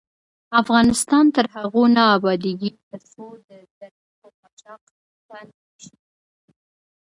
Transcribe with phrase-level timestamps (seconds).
[0.61, 4.83] افغانستان تر هغو نه ابادیږي، ترڅو د لرګیو قاچاق
[5.29, 5.95] بند نشي.